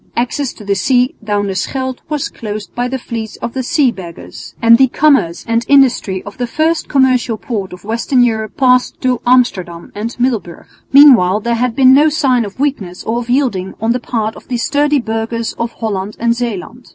Access 0.17 0.51
to 0.53 0.65
the 0.65 0.73
sea 0.73 1.13
down 1.23 1.45
the 1.45 1.53
Scheldt 1.53 2.01
was 2.09 2.27
closed 2.29 2.73
by 2.73 2.87
the 2.87 2.97
fleets 2.97 3.35
of 3.35 3.53
the 3.53 3.61
Sea 3.61 3.91
Beggars, 3.91 4.55
and 4.59 4.79
the 4.79 4.87
commerce 4.87 5.45
and 5.47 5.63
industry 5.67 6.23
of 6.23 6.39
the 6.39 6.47
first 6.47 6.89
commercial 6.89 7.37
port 7.37 7.71
of 7.71 7.83
western 7.83 8.23
Europe 8.23 8.57
passed 8.57 8.99
to 9.01 9.21
Amsterdam 9.27 9.91
and 9.93 10.19
Middelburg. 10.19 10.65
Meanwhile 10.91 11.41
there 11.41 11.53
had 11.53 11.75
been 11.75 11.93
no 11.93 12.09
signs 12.09 12.47
of 12.47 12.59
weakness 12.59 13.03
or 13.03 13.19
of 13.19 13.29
yielding 13.29 13.75
on 13.79 13.91
the 13.91 13.99
part 13.99 14.35
of 14.35 14.47
the 14.47 14.57
sturdy 14.57 14.99
burghers 14.99 15.53
of 15.59 15.71
Holland 15.73 16.17
and 16.19 16.35
Zeeland. 16.35 16.89